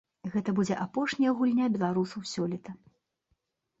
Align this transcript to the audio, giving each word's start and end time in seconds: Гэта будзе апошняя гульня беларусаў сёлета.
Гэта 0.35 0.53
будзе 0.59 0.77
апошняя 0.85 1.35
гульня 1.41 1.65
беларусаў 1.75 2.21
сёлета. 2.33 2.71